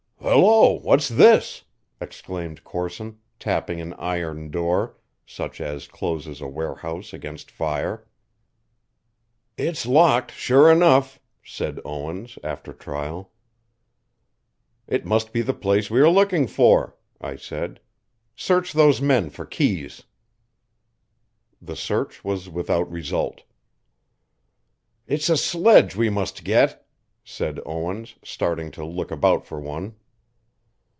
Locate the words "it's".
9.57-9.85, 25.07-25.29